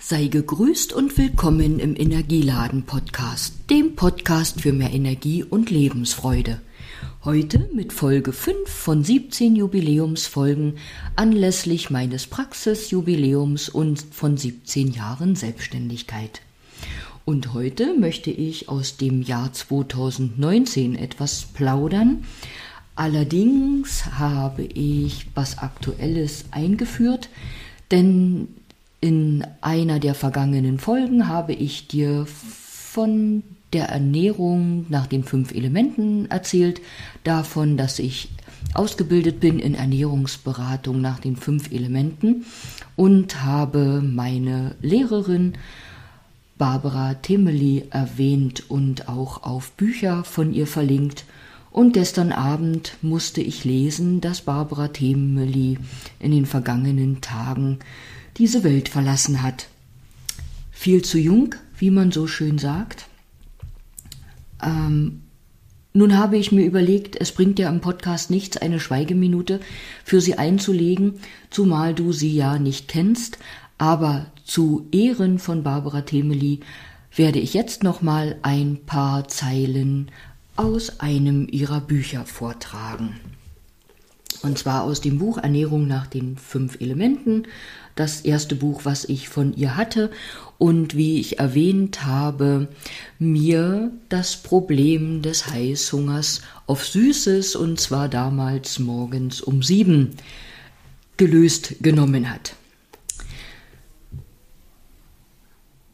Sei 0.00 0.28
gegrüßt 0.28 0.92
und 0.92 1.18
willkommen 1.18 1.80
im 1.80 1.96
Energieladen 1.96 2.84
Podcast, 2.84 3.54
dem 3.68 3.96
Podcast 3.96 4.60
für 4.60 4.72
mehr 4.72 4.92
Energie 4.92 5.42
und 5.42 5.70
Lebensfreude. 5.70 6.60
Heute 7.24 7.68
mit 7.74 7.92
Folge 7.92 8.32
5 8.32 8.70
von 8.70 9.02
17 9.02 9.56
Jubiläumsfolgen 9.56 10.74
anlässlich 11.16 11.90
meines 11.90 12.28
Praxisjubiläums 12.28 13.68
und 13.68 14.00
von 14.12 14.36
17 14.36 14.92
Jahren 14.92 15.34
Selbstständigkeit. 15.34 16.42
Und 17.24 17.52
heute 17.52 17.92
möchte 17.98 18.30
ich 18.30 18.68
aus 18.68 18.98
dem 18.98 19.20
Jahr 19.20 19.52
2019 19.52 20.94
etwas 20.94 21.42
plaudern. 21.42 22.24
Allerdings 22.94 24.06
habe 24.12 24.62
ich 24.62 25.26
was 25.34 25.58
Aktuelles 25.58 26.44
eingeführt, 26.52 27.30
denn 27.90 28.46
in 29.00 29.46
einer 29.60 30.00
der 30.00 30.14
vergangenen 30.14 30.78
Folgen 30.78 31.28
habe 31.28 31.52
ich 31.52 31.86
dir 31.88 32.26
von 32.26 33.42
der 33.72 33.88
Ernährung 33.90 34.86
nach 34.88 35.06
den 35.06 35.24
fünf 35.24 35.52
Elementen 35.52 36.30
erzählt, 36.30 36.80
davon, 37.22 37.76
dass 37.76 37.98
ich 37.98 38.30
ausgebildet 38.74 39.40
bin 39.40 39.58
in 39.58 39.74
Ernährungsberatung 39.74 41.00
nach 41.00 41.20
den 41.20 41.36
fünf 41.36 41.70
Elementen 41.70 42.44
und 42.96 43.44
habe 43.44 44.02
meine 44.02 44.74
Lehrerin 44.80 45.54
Barbara 46.56 47.14
Temeli 47.14 47.84
erwähnt 47.90 48.68
und 48.68 49.08
auch 49.08 49.44
auf 49.44 49.70
Bücher 49.72 50.24
von 50.24 50.52
ihr 50.52 50.66
verlinkt. 50.66 51.24
Und 51.70 51.92
gestern 51.92 52.32
Abend 52.32 52.96
musste 53.00 53.40
ich 53.40 53.64
lesen, 53.64 54.20
dass 54.20 54.40
Barbara 54.40 54.88
Temeli 54.88 55.78
in 56.18 56.32
den 56.32 56.46
vergangenen 56.46 57.20
Tagen 57.20 57.78
diese 58.38 58.64
Welt 58.64 58.88
verlassen 58.88 59.42
hat. 59.42 59.68
Viel 60.70 61.02
zu 61.02 61.18
jung, 61.18 61.54
wie 61.76 61.90
man 61.90 62.12
so 62.12 62.26
schön 62.26 62.58
sagt. 62.58 63.06
Ähm, 64.62 65.22
nun 65.92 66.16
habe 66.16 66.36
ich 66.36 66.52
mir 66.52 66.64
überlegt, 66.64 67.16
es 67.20 67.32
bringt 67.32 67.58
ja 67.58 67.68
im 67.68 67.80
Podcast 67.80 68.30
nichts, 68.30 68.56
eine 68.56 68.78
Schweigeminute 68.78 69.60
für 70.04 70.20
sie 70.20 70.38
einzulegen, 70.38 71.14
zumal 71.50 71.94
du 71.94 72.12
sie 72.12 72.34
ja 72.34 72.58
nicht 72.58 72.88
kennst, 72.88 73.38
aber 73.78 74.26
zu 74.44 74.86
Ehren 74.92 75.38
von 75.38 75.62
Barbara 75.62 76.02
Temeli 76.02 76.60
werde 77.14 77.38
ich 77.38 77.54
jetzt 77.54 77.82
noch 77.82 78.02
mal 78.02 78.36
ein 78.42 78.78
paar 78.86 79.28
Zeilen 79.28 80.10
aus 80.56 81.00
einem 81.00 81.48
ihrer 81.50 81.80
Bücher 81.80 82.26
vortragen. 82.26 83.18
Und 84.42 84.58
zwar 84.58 84.82
aus 84.84 85.00
dem 85.00 85.18
Buch 85.18 85.38
Ernährung 85.38 85.86
nach 85.86 86.06
den 86.06 86.36
fünf 86.36 86.80
Elementen, 86.80 87.44
das 87.96 88.20
erste 88.20 88.54
Buch, 88.54 88.84
was 88.84 89.04
ich 89.04 89.28
von 89.28 89.54
ihr 89.56 89.76
hatte 89.76 90.10
und 90.58 90.96
wie 90.96 91.18
ich 91.18 91.40
erwähnt 91.40 92.04
habe, 92.04 92.68
mir 93.18 93.90
das 94.08 94.36
Problem 94.36 95.22
des 95.22 95.48
Heißhungers 95.48 96.42
auf 96.66 96.86
Süßes 96.86 97.56
und 97.56 97.80
zwar 97.80 98.08
damals 98.08 98.78
morgens 98.78 99.40
um 99.40 99.62
sieben 99.62 100.10
gelöst 101.16 101.76
genommen 101.80 102.30
hat. 102.30 102.54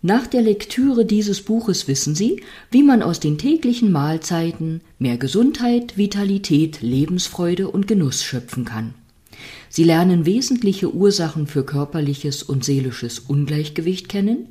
Nach 0.06 0.27
der 0.27 0.42
Lektüre 0.42 1.06
dieses 1.06 1.41
Buches 1.41 1.88
wissen 1.88 2.14
Sie, 2.14 2.42
wie 2.70 2.83
man 2.83 3.00
aus 3.00 3.20
den 3.20 3.38
täglichen 3.38 3.91
Mahlzeiten 3.91 4.83
mehr 4.98 5.16
Gesundheit, 5.16 5.97
Vitalität, 5.97 6.83
Lebensfreude 6.83 7.70
und 7.70 7.88
Genuss 7.88 8.22
schöpfen 8.22 8.66
kann. 8.66 8.92
Sie 9.70 9.82
lernen 9.82 10.27
wesentliche 10.27 10.94
Ursachen 10.94 11.47
für 11.47 11.64
körperliches 11.64 12.42
und 12.42 12.66
seelisches 12.66 13.19
Ungleichgewicht 13.19 14.10
kennen, 14.10 14.48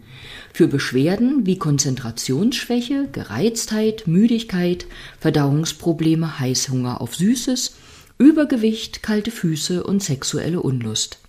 für 0.53 0.67
Beschwerden 0.67 1.45
wie 1.45 1.59
Konzentrationsschwäche, 1.59 3.09
Gereiztheit, 3.11 4.07
Müdigkeit, 4.07 4.87
Verdauungsprobleme, 5.19 6.39
Heißhunger 6.39 6.99
auf 6.99 7.13
Süßes, 7.13 7.75
Übergewicht, 8.17 9.03
kalte 9.03 9.29
Füße 9.29 9.83
und 9.83 10.01
sexuelle 10.01 10.63
Unlust. 10.63 11.19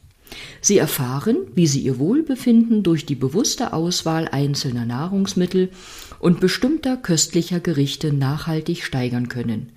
Sie 0.60 0.78
erfahren, 0.78 1.36
wie 1.54 1.66
sie 1.66 1.80
ihr 1.80 1.98
Wohlbefinden 1.98 2.82
durch 2.82 3.06
die 3.06 3.14
bewusste 3.14 3.72
Auswahl 3.72 4.28
einzelner 4.28 4.86
Nahrungsmittel 4.86 5.70
und 6.18 6.40
bestimmter 6.40 6.96
köstlicher 6.96 7.60
Gerichte 7.60 8.12
nachhaltig 8.12 8.82
steigern 8.82 9.28
können, 9.28 9.72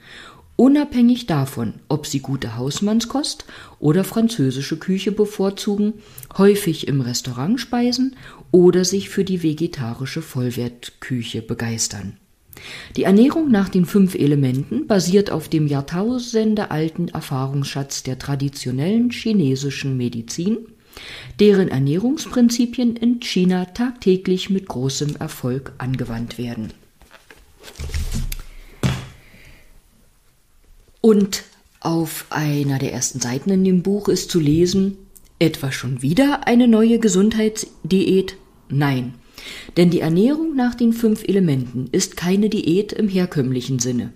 unabhängig 0.56 1.26
davon, 1.26 1.76
ob 1.88 2.08
sie 2.08 2.20
gute 2.20 2.58
Hausmannskost 2.58 3.46
oder 3.80 4.04
französische 4.04 4.78
Küche 4.78 5.12
bevorzugen, 5.12 5.94
häufig 6.38 6.88
im 6.88 7.02
Restaurant 7.02 7.60
speisen 7.60 8.16
oder 8.52 8.86
sich 8.86 9.10
für 9.10 9.24
die 9.24 9.44
vegetarische 9.44 10.22
Vollwertküche 10.22 11.42
begeistern. 11.42 12.18
Die 12.96 13.04
Ernährung 13.04 13.52
nach 13.52 13.70
den 13.70 13.86
fünf 13.86 14.16
Elementen 14.16 14.88
basiert 14.88 15.30
auf 15.30 15.50
dem 15.50 15.68
jahrtausendealten 15.68 17.10
Erfahrungsschatz 17.10 18.04
der 18.04 18.18
traditionellen 18.18 19.12
chinesischen 19.12 19.98
Medizin, 19.98 20.58
deren 21.40 21.68
Ernährungsprinzipien 21.68 22.96
in 22.96 23.20
China 23.20 23.66
tagtäglich 23.66 24.50
mit 24.50 24.68
großem 24.68 25.16
Erfolg 25.18 25.74
angewandt 25.78 26.38
werden. 26.38 26.74
Und 31.02 31.44
auf 31.80 32.26
einer 32.30 32.80
der 32.80 32.94
ersten 32.94 33.20
Seiten 33.20 33.52
in 33.52 33.64
dem 33.64 33.84
Buch 33.84 34.10
ist 34.10 34.32
zu 34.32 34.40
lesen, 34.40 34.98
etwa 35.40 35.72
schon 35.72 36.02
wieder 36.02 36.48
eine 36.48 36.68
neue 36.68 37.00
Gesundheitsdiät? 37.00 38.36
Nein, 38.70 39.14
denn 39.78 39.90
die 39.90 40.00
Ernährung 40.00 40.56
nach 40.56 40.76
den 40.76 40.94
fünf 40.94 41.24
Elementen 41.24 41.88
ist 41.92 42.18
keine 42.18 42.50
Diät 42.50 42.94
im 42.94 43.08
herkömmlichen 43.08 43.80
Sinne. 43.80 44.14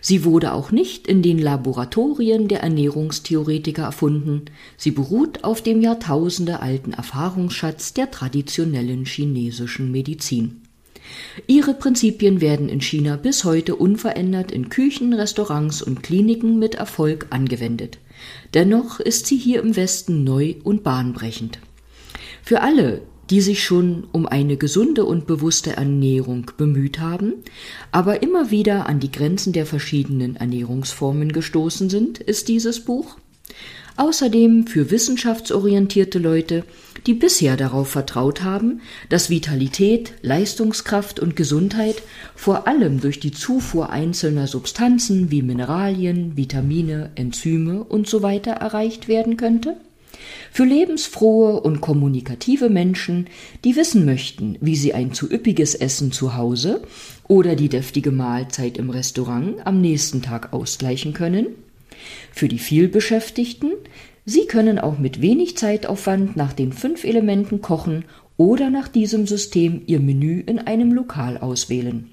Sie 0.00 0.24
wurde 0.24 0.52
auch 0.52 0.70
nicht 0.72 1.06
in 1.06 1.22
den 1.22 1.38
Laboratorien 1.38 2.48
der 2.48 2.62
Ernährungstheoretiker 2.62 3.84
erfunden, 3.84 4.46
sie 4.76 4.90
beruht 4.90 5.44
auf 5.44 5.62
dem 5.62 5.80
jahrtausendealten 5.80 6.92
Erfahrungsschatz 6.92 7.94
der 7.94 8.10
traditionellen 8.10 9.04
chinesischen 9.04 9.90
Medizin. 9.90 10.62
Ihre 11.46 11.74
Prinzipien 11.74 12.40
werden 12.40 12.68
in 12.68 12.80
China 12.80 13.16
bis 13.16 13.44
heute 13.44 13.76
unverändert 13.76 14.52
in 14.52 14.68
Küchen, 14.68 15.12
Restaurants 15.12 15.82
und 15.82 16.02
Kliniken 16.02 16.58
mit 16.58 16.76
Erfolg 16.76 17.26
angewendet. 17.30 17.98
Dennoch 18.54 19.00
ist 19.00 19.26
sie 19.26 19.36
hier 19.36 19.62
im 19.62 19.76
Westen 19.76 20.24
neu 20.24 20.54
und 20.62 20.84
bahnbrechend. 20.84 21.58
Für 22.42 22.60
alle, 22.60 23.02
die 23.30 23.40
sich 23.40 23.64
schon 23.64 24.04
um 24.12 24.26
eine 24.26 24.56
gesunde 24.56 25.04
und 25.04 25.26
bewusste 25.26 25.76
Ernährung 25.76 26.50
bemüht 26.56 26.98
haben, 26.98 27.34
aber 27.90 28.22
immer 28.22 28.50
wieder 28.50 28.86
an 28.86 29.00
die 29.00 29.12
Grenzen 29.12 29.52
der 29.52 29.66
verschiedenen 29.66 30.36
Ernährungsformen 30.36 31.32
gestoßen 31.32 31.88
sind, 31.88 32.18
ist 32.18 32.48
dieses 32.48 32.80
Buch. 32.84 33.16
Außerdem 33.96 34.66
für 34.66 34.90
wissenschaftsorientierte 34.90 36.18
Leute, 36.18 36.64
die 37.06 37.12
bisher 37.12 37.56
darauf 37.56 37.88
vertraut 37.88 38.42
haben, 38.42 38.80
dass 39.10 39.28
Vitalität, 39.28 40.14
Leistungskraft 40.22 41.20
und 41.20 41.36
Gesundheit 41.36 42.02
vor 42.34 42.66
allem 42.66 43.00
durch 43.00 43.20
die 43.20 43.32
Zufuhr 43.32 43.90
einzelner 43.90 44.46
Substanzen 44.46 45.30
wie 45.30 45.42
Mineralien, 45.42 46.36
Vitamine, 46.36 47.10
Enzyme 47.16 47.84
usw. 47.90 48.40
So 48.44 48.50
erreicht 48.50 49.08
werden 49.08 49.36
könnte 49.36 49.76
für 50.52 50.64
lebensfrohe 50.64 51.62
und 51.62 51.80
kommunikative 51.80 52.68
Menschen, 52.68 53.28
die 53.64 53.74
wissen 53.74 54.04
möchten, 54.04 54.58
wie 54.60 54.76
sie 54.76 54.92
ein 54.92 55.14
zu 55.14 55.26
üppiges 55.32 55.74
Essen 55.74 56.12
zu 56.12 56.36
Hause 56.36 56.82
oder 57.26 57.56
die 57.56 57.70
deftige 57.70 58.10
Mahlzeit 58.10 58.76
im 58.76 58.90
Restaurant 58.90 59.66
am 59.66 59.80
nächsten 59.80 60.20
Tag 60.20 60.52
ausgleichen 60.52 61.14
können. 61.14 61.46
Für 62.32 62.48
die 62.48 62.58
vielbeschäftigten, 62.58 63.72
sie 64.26 64.46
können 64.46 64.78
auch 64.78 64.98
mit 64.98 65.22
wenig 65.22 65.56
Zeitaufwand 65.56 66.36
nach 66.36 66.52
den 66.52 66.74
fünf 66.74 67.04
Elementen 67.04 67.62
kochen 67.62 68.04
oder 68.36 68.68
nach 68.68 68.88
diesem 68.88 69.26
System 69.26 69.80
ihr 69.86 70.00
Menü 70.00 70.40
in 70.40 70.58
einem 70.58 70.92
Lokal 70.92 71.38
auswählen. 71.38 72.12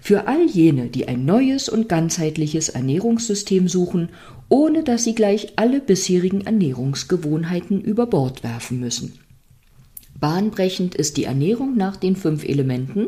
Für 0.00 0.28
all 0.28 0.46
jene, 0.46 0.86
die 0.86 1.08
ein 1.08 1.24
neues 1.24 1.68
und 1.68 1.88
ganzheitliches 1.88 2.70
Ernährungssystem 2.70 3.68
suchen, 3.68 4.08
ohne 4.50 4.82
dass 4.82 5.04
sie 5.04 5.14
gleich 5.14 5.54
alle 5.56 5.80
bisherigen 5.80 6.42
Ernährungsgewohnheiten 6.42 7.80
über 7.80 8.06
Bord 8.06 8.42
werfen 8.42 8.78
müssen. 8.80 9.18
Bahnbrechend 10.18 10.94
ist 10.94 11.16
die 11.16 11.24
Ernährung 11.24 11.78
nach 11.78 11.96
den 11.96 12.14
fünf 12.14 12.44
Elementen, 12.44 13.06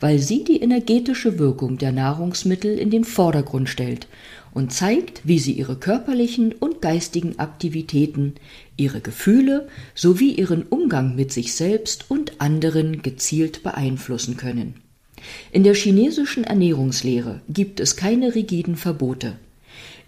weil 0.00 0.18
sie 0.18 0.42
die 0.42 0.60
energetische 0.60 1.38
Wirkung 1.38 1.78
der 1.78 1.92
Nahrungsmittel 1.92 2.76
in 2.76 2.90
den 2.90 3.04
Vordergrund 3.04 3.68
stellt 3.68 4.08
und 4.52 4.72
zeigt, 4.72 5.20
wie 5.22 5.38
sie 5.38 5.52
ihre 5.52 5.76
körperlichen 5.76 6.52
und 6.52 6.82
geistigen 6.82 7.38
Aktivitäten, 7.38 8.34
ihre 8.76 9.00
Gefühle 9.00 9.68
sowie 9.94 10.32
ihren 10.32 10.64
Umgang 10.64 11.14
mit 11.14 11.32
sich 11.32 11.54
selbst 11.54 12.10
und 12.10 12.40
anderen 12.40 13.02
gezielt 13.02 13.62
beeinflussen 13.62 14.36
können. 14.36 14.74
In 15.52 15.62
der 15.62 15.74
chinesischen 15.74 16.42
Ernährungslehre 16.42 17.42
gibt 17.48 17.78
es 17.78 17.94
keine 17.94 18.34
rigiden 18.34 18.74
Verbote. 18.74 19.36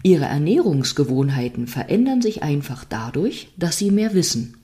Ihre 0.03 0.25
Ernährungsgewohnheiten 0.25 1.65
verändern 1.67 2.21
sich 2.21 2.43
einfach 2.43 2.83
dadurch, 2.83 3.47
dass 3.57 3.77
sie 3.77 3.89
mehr 3.89 4.13
wissen. 4.13 4.57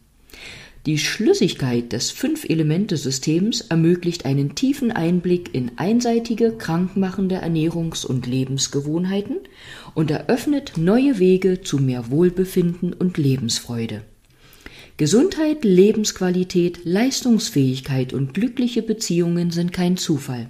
Die 0.86 0.98
Schlüssigkeit 0.98 1.92
des 1.92 2.12
Fünf-Elemente-Systems 2.12 3.62
ermöglicht 3.62 4.26
einen 4.26 4.56
tiefen 4.56 4.92
Einblick 4.92 5.54
in 5.54 5.72
einseitige, 5.78 6.54
krankmachende 6.54 7.42
Ernährungs- 7.42 8.06
und 8.06 8.28
Lebensgewohnheiten 8.28 9.38
und 9.94 10.12
eröffnet 10.12 10.74
neue 10.78 11.20
Wege 11.20 11.62
zu 11.62 11.78
mehr 11.78 12.12
Wohlbefinden 12.12 12.94
und 12.94 13.18
Lebensfreude. 13.18 14.04
Gesundheit, 14.96 15.64
Lebensqualität, 15.64 16.82
Leistungsfähigkeit 16.84 18.12
und 18.12 18.34
glückliche 18.34 18.82
Beziehungen 18.82 19.52
sind 19.52 19.72
kein 19.72 19.96
Zufall. 19.96 20.50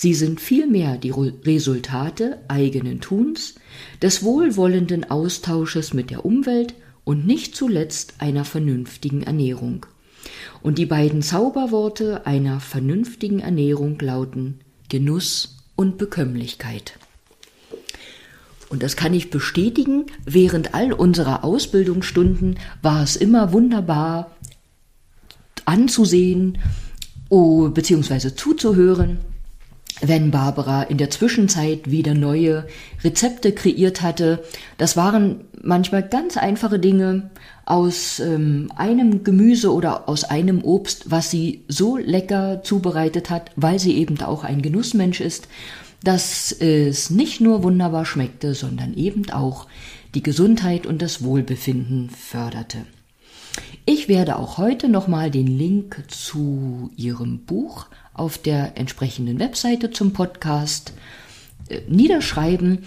Sie 0.00 0.14
sind 0.14 0.40
vielmehr 0.40 0.96
die 0.96 1.10
Resultate 1.10 2.38
eigenen 2.46 3.00
Tuns, 3.00 3.56
des 4.00 4.22
wohlwollenden 4.22 5.10
Austausches 5.10 5.92
mit 5.92 6.10
der 6.10 6.24
Umwelt 6.24 6.74
und 7.02 7.26
nicht 7.26 7.56
zuletzt 7.56 8.14
einer 8.20 8.44
vernünftigen 8.44 9.24
Ernährung. 9.24 9.86
Und 10.62 10.78
die 10.78 10.86
beiden 10.86 11.20
Zauberworte 11.20 12.26
einer 12.26 12.60
vernünftigen 12.60 13.40
Ernährung 13.40 13.98
lauten 13.98 14.60
Genuss 14.88 15.56
und 15.74 15.98
Bekömmlichkeit. 15.98 16.96
Und 18.68 18.84
das 18.84 18.94
kann 18.94 19.12
ich 19.12 19.30
bestätigen, 19.30 20.06
während 20.24 20.74
all 20.74 20.92
unserer 20.92 21.42
Ausbildungsstunden 21.42 22.60
war 22.82 23.02
es 23.02 23.16
immer 23.16 23.52
wunderbar 23.52 24.36
anzusehen, 25.64 26.58
oh, 27.30 27.70
beziehungsweise 27.70 28.36
zuzuhören, 28.36 29.18
wenn 30.00 30.30
Barbara 30.30 30.82
in 30.84 30.98
der 30.98 31.10
Zwischenzeit 31.10 31.90
wieder 31.90 32.14
neue 32.14 32.66
Rezepte 33.02 33.52
kreiert 33.52 34.02
hatte. 34.02 34.44
Das 34.76 34.96
waren 34.96 35.44
manchmal 35.62 36.02
ganz 36.02 36.36
einfache 36.36 36.78
Dinge 36.78 37.30
aus 37.64 38.20
ähm, 38.20 38.70
einem 38.76 39.24
Gemüse 39.24 39.72
oder 39.72 40.08
aus 40.08 40.24
einem 40.24 40.62
Obst, 40.62 41.10
was 41.10 41.30
sie 41.30 41.64
so 41.68 41.96
lecker 41.96 42.62
zubereitet 42.62 43.30
hat, 43.30 43.50
weil 43.56 43.78
sie 43.78 43.96
eben 43.96 44.20
auch 44.20 44.44
ein 44.44 44.62
Genussmensch 44.62 45.20
ist, 45.20 45.48
dass 46.02 46.52
es 46.52 47.10
nicht 47.10 47.40
nur 47.40 47.62
wunderbar 47.62 48.04
schmeckte, 48.04 48.54
sondern 48.54 48.94
eben 48.94 49.30
auch 49.30 49.66
die 50.14 50.22
Gesundheit 50.22 50.86
und 50.86 51.02
das 51.02 51.22
Wohlbefinden 51.22 52.08
förderte. 52.10 52.78
Ich 53.86 54.08
werde 54.08 54.36
auch 54.36 54.58
heute 54.58 54.88
nochmal 54.88 55.30
den 55.30 55.46
Link 55.46 56.04
zu 56.08 56.90
ihrem 56.96 57.38
Buch 57.40 57.86
auf 58.12 58.38
der 58.38 58.76
entsprechenden 58.76 59.38
Webseite 59.38 59.90
zum 59.90 60.12
Podcast 60.12 60.92
äh, 61.68 61.80
niederschreiben. 61.88 62.84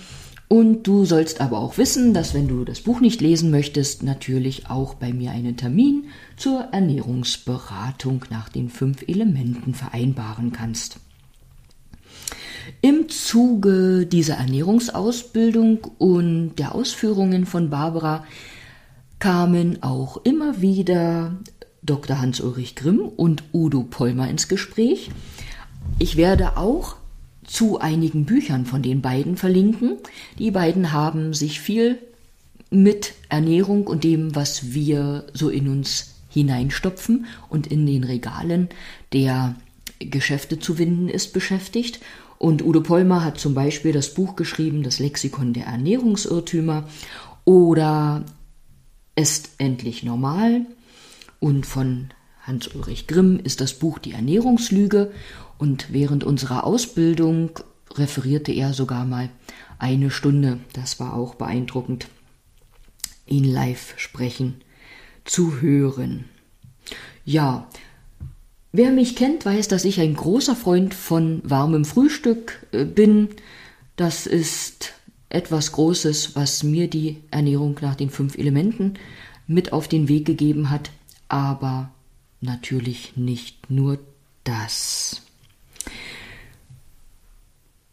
Und 0.48 0.84
du 0.86 1.06
sollst 1.06 1.40
aber 1.40 1.60
auch 1.60 1.78
wissen, 1.78 2.14
dass 2.14 2.34
wenn 2.34 2.50
du 2.50 2.66
das 2.66 2.82
Buch 2.82 3.00
nicht 3.00 3.22
lesen 3.22 3.52
möchtest, 3.52 4.04
natürlich 4.04 4.70
auch 4.70 4.96
bei 4.96 5.14
mir 5.14 5.32
einen 5.32 5.56
Termin 5.56 6.06
zur 6.36 6.68
Ernährungsberatung 6.74 8.26
nach 8.30 8.50
den 8.50 8.70
fünf 8.70 9.04
Elementen 9.08 9.74
vereinbaren 9.74 10.52
kannst. 10.52 11.00
Im 12.82 13.10
Zuge 13.10 14.06
dieser 14.06 14.36
Ernährungsausbildung 14.36 15.88
und 15.98 16.56
der 16.58 16.76
Ausführungen 16.76 17.46
von 17.46 17.70
Barbara 17.70 18.26
kamen 19.22 19.84
auch 19.84 20.18
immer 20.24 20.62
wieder 20.62 21.38
Dr. 21.84 22.20
Hans-Ulrich 22.20 22.76
Grimm 22.76 23.00
und 23.00 23.44
Udo 23.54 23.84
Pollmer 23.84 24.28
ins 24.28 24.48
Gespräch. 24.48 25.12
Ich 26.00 26.18
werde 26.18 26.58
auch 26.58 26.96
zu 27.46 27.80
einigen 27.80 28.26
Büchern 28.26 28.66
von 28.66 28.82
den 28.82 29.02
beiden 29.02 29.38
verlinken. 29.38 29.98
Die 30.40 30.50
beiden 30.50 30.92
haben 30.92 31.34
sich 31.34 31.62
viel 31.62 32.00
mit 32.72 33.14
Ernährung 33.30 33.86
und 33.86 34.04
dem, 34.04 34.36
was 34.36 34.74
wir 34.74 35.26
so 35.34 35.50
in 35.50 35.68
uns 35.68 36.16
hineinstopfen 36.30 37.28
und 37.48 37.68
in 37.68 37.86
den 37.86 38.04
Regalen 38.04 38.70
der 39.14 39.56
Geschäfte 40.00 40.60
zu 40.60 40.76
finden 40.76 41.10
ist, 41.10 41.32
beschäftigt. 41.32 42.00
Und 42.40 42.64
Udo 42.64 42.82
Pollmer 42.82 43.24
hat 43.24 43.40
zum 43.40 43.54
Beispiel 43.54 43.92
das 43.92 44.16
Buch 44.16 44.36
geschrieben, 44.36 44.82
das 44.82 44.98
Lexikon 44.98 45.54
der 45.54 45.66
Ernährungsirrtümer 45.66 46.90
oder 47.46 48.26
Ist 49.22 49.52
endlich 49.60 50.02
normal 50.02 50.66
und 51.40 51.68
von 51.68 52.10
Hans-Ulrich 52.42 53.06
Grimm 53.06 53.40
ist 53.40 53.62
das 53.62 53.74
Buch 53.74 54.00
Die 54.00 54.14
Ernährungslüge 54.14 55.12
und 55.60 55.94
während 55.94 56.24
unserer 56.24 56.64
Ausbildung 56.64 57.52
referierte 57.94 58.52
er 58.52 58.74
sogar 58.74 59.06
mal 59.06 59.30
eine 59.78 60.10
Stunde. 60.10 60.58
Das 60.74 61.00
war 61.00 61.14
auch 61.14 61.36
beeindruckend, 61.36 62.08
ihn 63.28 63.44
live 63.44 63.94
sprechen 63.98 64.62
zu 65.24 65.62
hören. 65.62 66.26
Ja, 67.24 67.68
wer 68.72 68.90
mich 68.90 69.16
kennt, 69.16 69.46
weiß, 69.46 69.68
dass 69.68 69.86
ich 69.86 70.02
ein 70.02 70.16
großer 70.16 70.56
Freund 70.56 70.96
von 70.96 71.42
warmem 71.44 71.86
Frühstück 71.86 72.66
äh, 72.72 72.86
bin. 72.86 73.30
Das 73.98 74.26
ist 74.26 74.94
etwas 75.32 75.72
Großes, 75.72 76.36
was 76.36 76.64
mir 76.64 76.90
die 76.90 77.18
Ernährung 77.32 77.78
nach 77.82 77.96
den 77.96 78.10
fünf 78.10 78.38
Elementen 78.38 78.96
mit 79.48 79.74
auf 79.74 79.88
den 79.88 80.08
Weg 80.08 80.26
gegeben 80.26 80.70
hat 80.70 80.92
aber 81.32 81.92
natürlich 82.42 83.16
nicht 83.16 83.72
nur 83.72 83.98
das. 84.44 85.22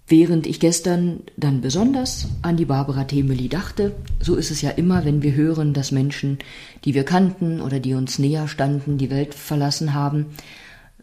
Während 0.09 0.47
ich 0.47 0.59
gestern 0.59 1.21
dann 1.37 1.61
besonders 1.61 2.27
an 2.43 2.57
die 2.57 2.65
Barbara 2.65 3.05
Themeli 3.05 3.49
dachte, 3.49 3.95
so 4.21 4.35
ist 4.35 4.51
es 4.51 4.61
ja 4.61 4.71
immer, 4.71 5.05
wenn 5.05 5.23
wir 5.23 5.35
hören, 5.35 5.73
dass 5.73 5.93
Menschen, 5.93 6.39
die 6.85 6.95
wir 6.95 7.05
kannten 7.05 7.61
oder 7.61 7.79
die 7.79 7.95
uns 7.95 8.19
näher 8.19 8.49
standen, 8.49 8.99
die 8.99 9.11
Welt 9.11 9.35
verlassen 9.35 9.95
haben, 9.95 10.27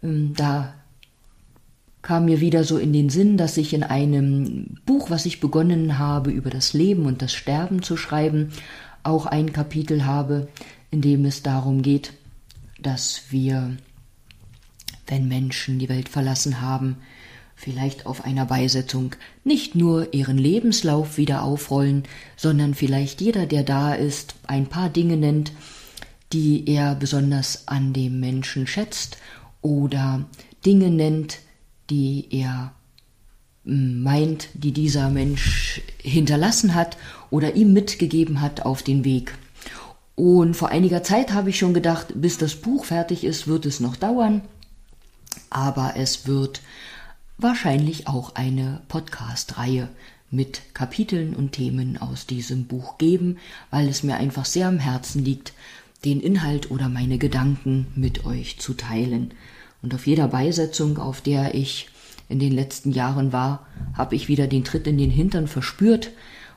ähm, 0.03 0.33
da 0.35 0.73
kam 2.05 2.25
mir 2.25 2.39
wieder 2.39 2.63
so 2.63 2.77
in 2.77 2.93
den 2.93 3.09
Sinn, 3.09 3.35
dass 3.35 3.57
ich 3.57 3.73
in 3.73 3.81
einem 3.81 4.77
Buch, 4.85 5.09
was 5.09 5.25
ich 5.25 5.39
begonnen 5.39 5.97
habe, 5.97 6.29
über 6.29 6.51
das 6.51 6.73
Leben 6.73 7.07
und 7.07 7.23
das 7.23 7.33
Sterben 7.33 7.81
zu 7.81 7.97
schreiben, 7.97 8.51
auch 9.01 9.25
ein 9.25 9.53
Kapitel 9.53 10.05
habe, 10.05 10.47
in 10.91 11.01
dem 11.01 11.25
es 11.25 11.41
darum 11.41 11.81
geht, 11.81 12.13
dass 12.79 13.23
wir, 13.31 13.75
wenn 15.07 15.27
Menschen 15.27 15.79
die 15.79 15.89
Welt 15.89 16.07
verlassen 16.07 16.61
haben, 16.61 16.97
vielleicht 17.55 18.05
auf 18.05 18.23
einer 18.23 18.45
Beisetzung 18.45 19.15
nicht 19.43 19.73
nur 19.73 20.13
ihren 20.13 20.37
Lebenslauf 20.37 21.17
wieder 21.17 21.41
aufrollen, 21.41 22.03
sondern 22.37 22.75
vielleicht 22.75 23.19
jeder, 23.19 23.47
der 23.47 23.63
da 23.63 23.95
ist, 23.95 24.35
ein 24.45 24.67
paar 24.67 24.91
Dinge 24.91 25.17
nennt, 25.17 25.53
die 26.33 26.69
er 26.69 26.93
besonders 26.93 27.67
an 27.67 27.93
dem 27.93 28.19
Menschen 28.19 28.67
schätzt 28.67 29.17
oder 29.63 30.25
Dinge 30.63 30.91
nennt, 30.91 31.39
die 31.89 32.27
er 32.31 32.73
hm, 33.65 34.01
meint, 34.01 34.49
die 34.53 34.71
dieser 34.71 35.09
Mensch 35.09 35.81
hinterlassen 36.01 36.75
hat 36.75 36.97
oder 37.29 37.55
ihm 37.55 37.73
mitgegeben 37.73 38.41
hat 38.41 38.61
auf 38.61 38.83
den 38.83 39.03
Weg. 39.03 39.37
Und 40.15 40.55
vor 40.55 40.69
einiger 40.69 41.03
Zeit 41.03 41.33
habe 41.33 41.49
ich 41.49 41.59
schon 41.59 41.73
gedacht, 41.73 42.07
bis 42.15 42.37
das 42.37 42.55
Buch 42.55 42.85
fertig 42.85 43.23
ist, 43.23 43.47
wird 43.47 43.65
es 43.65 43.79
noch 43.79 43.97
dauern. 43.97 44.41
Aber 45.49 45.93
es 45.97 46.25
wird 46.27 46.61
wahrscheinlich 47.37 48.07
auch 48.07 48.35
eine 48.35 48.81
Podcast-Reihe 48.87 49.89
mit 50.31 50.61
Kapiteln 50.73 51.35
und 51.35 51.51
Themen 51.51 51.97
aus 51.97 52.25
diesem 52.25 52.65
Buch 52.65 52.97
geben, 52.97 53.37
weil 53.71 53.87
es 53.89 54.03
mir 54.03 54.15
einfach 54.15 54.45
sehr 54.45 54.67
am 54.67 54.79
Herzen 54.79 55.23
liegt, 55.23 55.53
den 56.03 56.21
Inhalt 56.21 56.71
oder 56.71 56.87
meine 56.87 57.17
Gedanken 57.17 57.87
mit 57.95 58.25
euch 58.25 58.59
zu 58.59 58.73
teilen. 58.73 59.33
Und 59.85 59.93
auf 59.93 60.07
jeder 60.07 60.29
Beisetzung, 60.29 60.97
auf 60.97 61.21
der 61.21 61.53
ich 61.53 61.89
in 62.27 62.39
den 62.39 62.51
letzten 62.51 62.91
Jahren 62.91 63.31
war, 63.31 63.67
habe 63.93 64.15
ich 64.15 64.27
wieder 64.27 64.47
den 64.47 64.63
Tritt 64.63 64.87
in 64.87 64.97
den 64.97 65.11
Hintern 65.11 65.47
verspürt. 65.47 66.09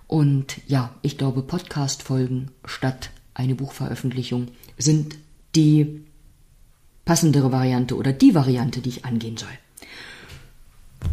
Und 0.07 0.57
ja, 0.67 0.95
ich 1.03 1.19
glaube, 1.19 1.43
Podcast-Folgen 1.43 2.51
statt 2.65 3.11
eine 3.35 3.55
Buchveröffentlichung 3.55 4.49
sind 4.79 5.17
die 5.55 6.07
passendere 7.05 7.53
Variante 7.53 7.97
oder 7.97 8.15
die 8.15 8.35
Variante, 8.35 8.81
die 8.81 8.89
ich 8.89 9.05
angehen 9.05 9.37
soll. 9.37 9.51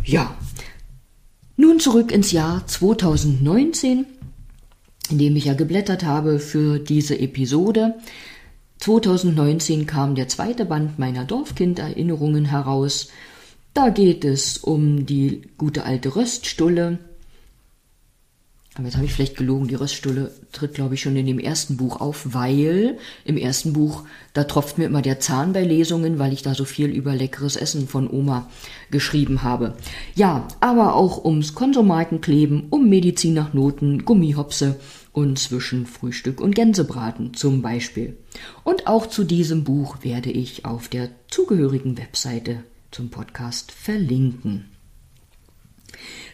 Ja, 0.06 0.38
nun 1.58 1.82
zurück 1.82 2.14
ins 2.14 2.32
Jahr 2.32 2.66
2019, 2.66 4.06
in 5.10 5.18
dem 5.18 5.36
ich 5.36 5.44
ja 5.44 5.54
geblättert 5.54 6.06
habe 6.06 6.40
für 6.40 6.80
diese 6.80 7.20
Episode. 7.20 7.96
2019 8.80 9.86
kam 9.86 10.16
der 10.16 10.28
zweite 10.28 10.66
Band 10.66 11.00
meiner 11.00 11.26
Dorfkind-Erinnerungen 11.26 12.46
heraus. 12.46 13.10
Da 13.74 13.90
geht 13.90 14.24
es 14.26 14.58
um 14.58 15.06
die 15.06 15.42
gute 15.58 15.84
alte 15.84 16.16
Röststulle, 16.16 17.00
aber 18.78 18.88
jetzt 18.88 18.98
habe 18.98 19.06
ich 19.06 19.14
vielleicht 19.14 19.38
gelogen, 19.38 19.70
die 19.70 19.76
Röststulle 19.76 20.32
tritt, 20.52 20.74
glaube 20.74 20.96
ich, 20.96 21.02
schon 21.02 21.16
in 21.16 21.26
dem 21.26 21.40
ersten 21.40 21.78
Buch 21.78 22.02
auf, 22.02 22.34
weil 22.34 22.98
im 23.24 23.38
ersten 23.38 23.72
Buch, 23.72 24.04
da 24.34 24.44
tropft 24.44 24.78
mir 24.78 24.86
immer 24.86 25.02
der 25.02 25.22
Zahn 25.22 25.54
bei 25.54 25.64
Lesungen, 25.64 26.20
weil 26.20 26.34
ich 26.34 26.42
da 26.42 26.54
so 26.54 26.66
viel 26.66 26.90
über 26.90 27.16
leckeres 27.16 27.56
Essen 27.56 27.88
von 27.88 28.10
Oma 28.10 28.50
geschrieben 28.92 29.44
habe. 29.44 29.76
Ja, 30.14 30.46
aber 30.60 30.96
auch 30.96 31.24
ums 31.24 31.56
Konsumarkenkleben, 31.56 32.68
um 32.70 32.90
Medizin 32.90 33.34
nach 33.34 33.54
Noten, 33.54 34.04
Gummihopse 34.04 34.78
und 35.16 35.40
zwischen 35.40 35.86
Frühstück 35.86 36.42
und 36.42 36.56
Gänsebraten 36.56 37.34
zum 37.34 37.62
Beispiel. 37.62 38.18
Und 38.66 38.86
auch 38.86 39.08
zu 39.08 39.24
diesem 39.24 39.64
Buch 39.64 40.04
werde 40.04 40.30
ich 40.30 40.66
auf 40.66 40.90
der 40.90 41.10
zugehörigen 41.30 41.98
Webseite 41.98 42.66
zum 42.92 43.10
Podcast 43.10 43.72
verlinken. 43.72 44.66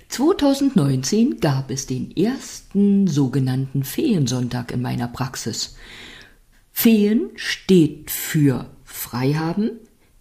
2019 0.10 1.40
gab 1.40 1.70
es 1.70 1.86
den 1.86 2.18
ersten 2.18 3.06
sogenannten 3.06 3.84
Feensonntag 3.84 4.72
in 4.72 4.82
meiner 4.82 5.08
Praxis. 5.08 5.76
Feen 6.72 7.30
steht 7.36 8.10
für 8.10 8.66
Freihaben, 8.84 9.74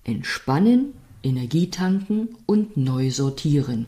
Entspannen, 0.04 0.92
Energietanken 1.22 2.36
und 2.44 2.76
neu 2.76 3.10
sortieren. 3.10 3.86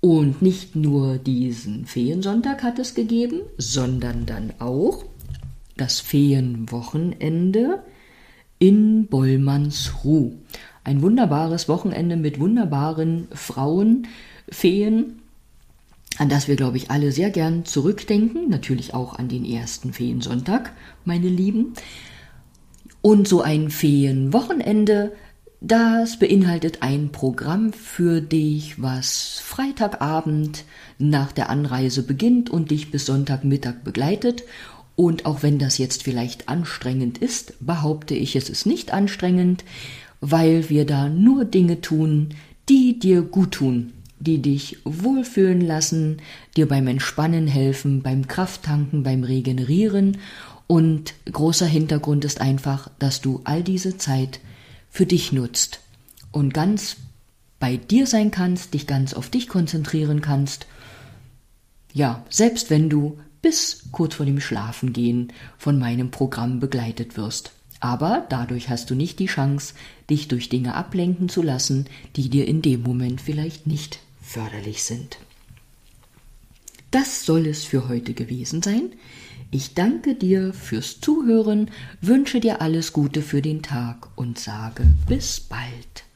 Und 0.00 0.40
nicht 0.40 0.76
nur 0.76 1.18
diesen 1.18 1.84
Feensonntag 1.84 2.62
hat 2.62 2.78
es 2.78 2.94
gegeben, 2.94 3.42
sondern 3.58 4.24
dann 4.24 4.54
auch 4.58 5.04
das 5.76 6.00
Feenwochenende 6.00 7.82
in 8.58 9.06
Bollmannsruh. 9.06 10.32
Ein 10.84 11.02
wunderbares 11.02 11.68
Wochenende 11.68 12.16
mit 12.16 12.40
wunderbaren 12.40 13.28
Frauen, 13.32 14.06
Feen, 14.48 15.20
an 16.18 16.28
das 16.28 16.48
wir, 16.48 16.56
glaube 16.56 16.76
ich, 16.76 16.90
alle 16.90 17.12
sehr 17.12 17.30
gern 17.30 17.64
zurückdenken. 17.64 18.48
Natürlich 18.48 18.94
auch 18.94 19.18
an 19.18 19.28
den 19.28 19.44
ersten 19.44 19.92
Feensonntag, 19.92 20.72
meine 21.04 21.28
Lieben. 21.28 21.74
Und 23.02 23.28
so 23.28 23.40
ein 23.40 23.70
Feenwochenende 23.70 25.12
das 25.60 26.18
beinhaltet 26.18 26.78
ein 26.80 27.10
Programm 27.12 27.74
für 27.74 28.22
dich, 28.22 28.80
was 28.80 29.40
Freitagabend 29.44 30.64
nach 30.98 31.32
der 31.32 31.50
Anreise 31.50 32.02
beginnt 32.02 32.48
und 32.48 32.70
dich 32.70 32.90
bis 32.90 33.04
Sonntagmittag 33.04 33.84
begleitet. 33.84 34.44
Und 34.96 35.26
auch 35.26 35.42
wenn 35.42 35.58
das 35.58 35.76
jetzt 35.76 36.02
vielleicht 36.02 36.48
anstrengend 36.48 37.18
ist, 37.18 37.54
behaupte 37.60 38.14
ich, 38.14 38.36
es 38.36 38.48
ist 38.48 38.64
nicht 38.64 38.92
anstrengend, 38.92 39.64
weil 40.22 40.70
wir 40.70 40.86
da 40.86 41.10
nur 41.10 41.44
Dinge 41.44 41.82
tun, 41.82 42.30
die 42.70 42.98
dir 42.98 43.20
gut 43.20 43.52
tun, 43.52 43.92
die 44.18 44.40
dich 44.40 44.78
wohlfühlen 44.84 45.60
lassen, 45.60 46.18
dir 46.56 46.68
beim 46.68 46.86
Entspannen 46.86 47.46
helfen, 47.46 48.02
beim 48.02 48.28
Krafttanken, 48.28 49.02
beim 49.02 49.24
Regenerieren. 49.24 50.18
Und 50.66 51.14
großer 51.30 51.66
Hintergrund 51.66 52.24
ist 52.24 52.40
einfach, 52.40 52.90
dass 52.98 53.20
du 53.20 53.42
all 53.44 53.62
diese 53.62 53.98
Zeit 53.98 54.40
für 54.90 55.06
dich 55.06 55.32
nutzt 55.32 55.80
und 56.32 56.52
ganz 56.52 56.96
bei 57.58 57.76
dir 57.76 58.06
sein 58.06 58.30
kannst, 58.30 58.74
dich 58.74 58.86
ganz 58.86 59.14
auf 59.14 59.30
dich 59.30 59.48
konzentrieren 59.48 60.20
kannst. 60.20 60.66
Ja, 61.92 62.24
selbst 62.30 62.70
wenn 62.70 62.88
du 62.88 63.18
bis 63.42 63.84
kurz 63.92 64.14
vor 64.16 64.26
dem 64.26 64.40
Schlafengehen 64.40 65.32
von 65.58 65.78
meinem 65.78 66.10
Programm 66.10 66.60
begleitet 66.60 67.16
wirst. 67.16 67.52
Aber 67.80 68.26
dadurch 68.28 68.68
hast 68.68 68.90
du 68.90 68.94
nicht 68.94 69.18
die 69.18 69.26
Chance, 69.26 69.74
dich 70.10 70.28
durch 70.28 70.50
Dinge 70.50 70.74
ablenken 70.74 71.28
zu 71.28 71.42
lassen, 71.42 71.86
die 72.16 72.28
dir 72.28 72.46
in 72.46 72.60
dem 72.60 72.82
Moment 72.82 73.20
vielleicht 73.20 73.66
nicht 73.66 74.00
förderlich 74.20 74.82
sind. 74.84 75.18
Das 76.90 77.24
soll 77.24 77.46
es 77.46 77.64
für 77.64 77.88
heute 77.88 78.12
gewesen 78.14 78.62
sein. 78.62 78.92
Ich 79.52 79.74
danke 79.74 80.14
dir 80.14 80.52
fürs 80.52 81.00
Zuhören, 81.00 81.70
wünsche 82.00 82.38
dir 82.38 82.60
alles 82.60 82.92
Gute 82.92 83.20
für 83.20 83.42
den 83.42 83.62
Tag 83.62 84.08
und 84.14 84.38
sage 84.38 84.84
bis 85.08 85.40
bald. 85.40 86.09